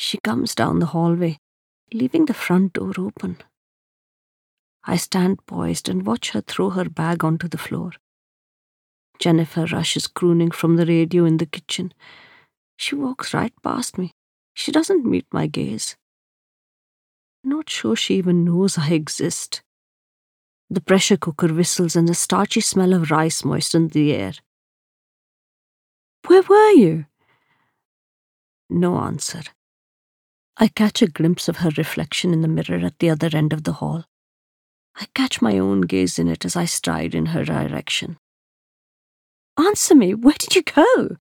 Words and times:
She 0.00 0.18
comes 0.18 0.54
down 0.54 0.78
the 0.78 0.86
hallway, 0.86 1.38
leaving 1.92 2.26
the 2.26 2.32
front 2.32 2.74
door 2.74 2.92
open. 2.96 3.38
I 4.84 4.96
stand 4.96 5.44
poised 5.44 5.88
and 5.88 6.06
watch 6.06 6.30
her 6.30 6.40
throw 6.40 6.70
her 6.70 6.88
bag 6.88 7.24
onto 7.24 7.48
the 7.48 7.58
floor. 7.58 7.90
Jennifer 9.18 9.66
Rush's 9.66 10.06
crooning 10.06 10.52
from 10.52 10.76
the 10.76 10.86
radio 10.86 11.24
in 11.24 11.38
the 11.38 11.46
kitchen. 11.46 11.92
She 12.76 12.94
walks 12.94 13.34
right 13.34 13.52
past 13.64 13.98
me. 13.98 14.12
She 14.54 14.70
doesn't 14.70 15.04
meet 15.04 15.26
my 15.32 15.48
gaze. 15.48 15.96
Not 17.42 17.68
sure 17.68 17.96
she 17.96 18.14
even 18.18 18.44
knows 18.44 18.78
I 18.78 18.90
exist. 18.90 19.62
The 20.70 20.80
pressure 20.80 21.16
cooker 21.16 21.52
whistles 21.52 21.96
and 21.96 22.06
the 22.06 22.14
starchy 22.14 22.60
smell 22.60 22.92
of 22.92 23.10
rice 23.10 23.44
moistens 23.44 23.90
the 23.94 24.14
air. 24.14 24.34
Where 26.28 26.42
were 26.42 26.70
you? 26.70 27.06
No 28.70 28.98
answer. 28.98 29.42
I 30.60 30.66
catch 30.66 31.02
a 31.02 31.06
glimpse 31.06 31.48
of 31.48 31.58
her 31.58 31.70
reflection 31.76 32.32
in 32.32 32.42
the 32.42 32.48
mirror 32.48 32.84
at 32.84 32.98
the 32.98 33.10
other 33.10 33.30
end 33.32 33.52
of 33.52 33.62
the 33.62 33.74
hall. 33.74 34.04
I 34.96 35.06
catch 35.14 35.40
my 35.40 35.56
own 35.56 35.82
gaze 35.82 36.18
in 36.18 36.26
it 36.26 36.44
as 36.44 36.56
I 36.56 36.64
stride 36.64 37.14
in 37.14 37.26
her 37.26 37.44
direction. 37.44 38.18
Answer 39.56 39.94
me, 39.94 40.14
where 40.14 40.34
did 40.36 40.56
you 40.56 40.62
go? 40.62 41.16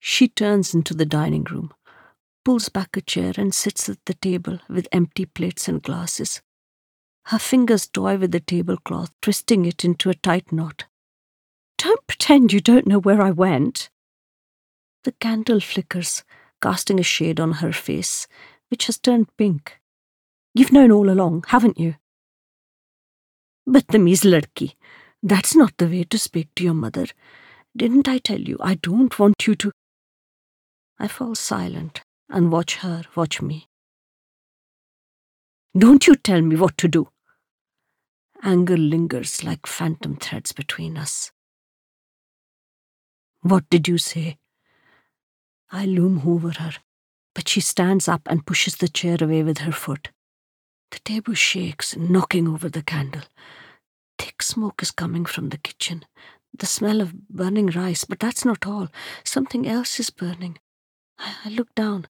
She 0.00 0.26
turns 0.26 0.74
into 0.74 0.94
the 0.94 1.06
dining 1.06 1.44
room, 1.44 1.72
pulls 2.44 2.68
back 2.68 2.96
a 2.96 3.00
chair, 3.00 3.34
and 3.36 3.54
sits 3.54 3.88
at 3.88 4.04
the 4.06 4.14
table 4.14 4.58
with 4.68 4.88
empty 4.90 5.24
plates 5.24 5.68
and 5.68 5.80
glasses. 5.80 6.42
Her 7.26 7.38
fingers 7.38 7.86
toy 7.86 8.16
with 8.16 8.32
the 8.32 8.40
tablecloth, 8.40 9.12
twisting 9.22 9.64
it 9.64 9.84
into 9.84 10.10
a 10.10 10.14
tight 10.14 10.50
knot. 10.50 10.86
Don't 11.78 12.04
pretend 12.08 12.52
you 12.52 12.60
don't 12.60 12.88
know 12.88 12.98
where 12.98 13.22
I 13.22 13.30
went. 13.30 13.90
The 15.04 15.12
candle 15.12 15.60
flickers, 15.60 16.24
casting 16.62 17.00
a 17.00 17.02
shade 17.02 17.40
on 17.40 17.52
her 17.54 17.72
face, 17.72 18.26
which 18.70 18.86
has 18.86 18.98
turned 18.98 19.36
pink. 19.36 19.80
You've 20.54 20.72
known 20.72 20.92
all 20.92 21.10
along, 21.10 21.44
haven't 21.48 21.78
you? 21.78 21.96
Badtameez 23.68 24.24
ladki, 24.24 24.74
that's 25.22 25.54
not 25.54 25.76
the 25.76 25.86
way 25.86 26.04
to 26.04 26.18
speak 26.18 26.48
to 26.56 26.64
your 26.64 26.74
mother. 26.74 27.06
Didn't 27.76 28.08
I 28.08 28.18
tell 28.18 28.40
you 28.40 28.56
I 28.60 28.74
don't 28.74 29.18
want 29.18 29.46
you 29.46 29.54
to? 29.56 29.72
I 30.98 31.08
fall 31.08 31.34
silent 31.34 32.02
and 32.28 32.52
watch 32.52 32.76
her 32.76 33.02
watch 33.16 33.42
me. 33.42 33.66
Don't 35.76 36.06
you 36.06 36.16
tell 36.16 36.42
me 36.42 36.56
what 36.56 36.76
to 36.78 36.88
do. 36.88 37.08
Anger 38.42 38.76
lingers 38.76 39.42
like 39.42 39.66
phantom 39.66 40.16
threads 40.16 40.52
between 40.52 40.98
us. 40.98 41.30
What 43.40 43.68
did 43.70 43.88
you 43.88 43.98
say? 43.98 44.38
I 45.74 45.86
loom 45.86 46.22
over 46.26 46.50
her, 46.50 46.72
but 47.34 47.48
she 47.48 47.62
stands 47.62 48.06
up 48.06 48.22
and 48.26 48.46
pushes 48.46 48.76
the 48.76 48.88
chair 48.88 49.16
away 49.20 49.42
with 49.42 49.58
her 49.58 49.72
foot. 49.72 50.10
The 50.90 50.98
table 50.98 51.32
shakes, 51.32 51.96
knocking 51.96 52.46
over 52.46 52.68
the 52.68 52.82
candle. 52.82 53.22
Thick 54.18 54.42
smoke 54.42 54.82
is 54.82 54.90
coming 54.90 55.24
from 55.24 55.48
the 55.48 55.56
kitchen. 55.56 56.04
The 56.56 56.66
smell 56.66 57.00
of 57.00 57.28
burning 57.28 57.68
rice, 57.68 58.04
but 58.04 58.20
that's 58.20 58.44
not 58.44 58.66
all. 58.66 58.88
Something 59.24 59.66
else 59.66 59.98
is 59.98 60.10
burning. 60.10 60.58
I 61.18 61.48
look 61.48 61.74
down. 61.74 62.06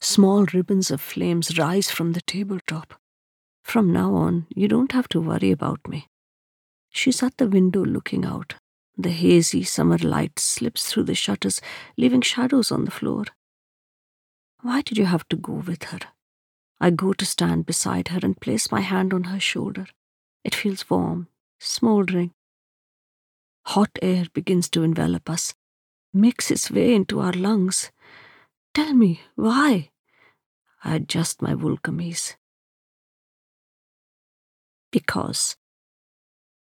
Small 0.00 0.46
ribbons 0.52 0.90
of 0.90 1.00
flames 1.00 1.56
rise 1.56 1.92
from 1.92 2.12
the 2.12 2.20
tabletop. 2.20 2.94
From 3.62 3.92
now 3.92 4.14
on, 4.14 4.46
you 4.54 4.66
don't 4.66 4.92
have 4.92 5.08
to 5.10 5.20
worry 5.20 5.52
about 5.52 5.86
me. 5.88 6.08
She's 6.90 7.22
at 7.22 7.36
the 7.36 7.46
window 7.46 7.84
looking 7.84 8.24
out. 8.24 8.56
The 8.96 9.10
hazy 9.10 9.64
summer 9.64 9.98
light 9.98 10.38
slips 10.38 10.86
through 10.86 11.04
the 11.04 11.14
shutters, 11.14 11.60
leaving 11.96 12.20
shadows 12.20 12.70
on 12.70 12.84
the 12.84 12.90
floor. 12.90 13.24
Why 14.60 14.82
did 14.82 14.98
you 14.98 15.06
have 15.06 15.28
to 15.28 15.36
go 15.36 15.52
with 15.52 15.84
her? 15.84 15.98
I 16.80 16.90
go 16.90 17.12
to 17.12 17.26
stand 17.26 17.66
beside 17.66 18.08
her 18.08 18.20
and 18.22 18.40
place 18.40 18.70
my 18.70 18.80
hand 18.80 19.12
on 19.12 19.24
her 19.24 19.40
shoulder. 19.40 19.86
It 20.44 20.54
feels 20.54 20.88
warm, 20.88 21.28
smouldering. 21.58 22.32
Hot 23.66 23.90
air 24.02 24.26
begins 24.32 24.68
to 24.70 24.82
envelop 24.82 25.28
us, 25.28 25.54
makes 26.12 26.50
its 26.50 26.70
way 26.70 26.94
into 26.94 27.20
our 27.20 27.32
lungs. 27.32 27.90
Tell 28.74 28.94
me, 28.94 29.22
why? 29.34 29.90
I 30.84 30.96
adjust 30.96 31.42
my 31.42 31.54
wool. 31.54 31.78
Because. 34.90 35.56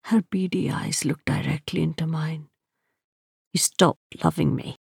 Her 0.05 0.23
beady 0.23 0.71
eyes 0.71 1.05
looked 1.05 1.25
directly 1.27 1.83
into 1.83 2.07
mine. 2.07 2.49
You 3.53 3.59
stopped 3.59 4.23
loving 4.25 4.55
me. 4.57 4.80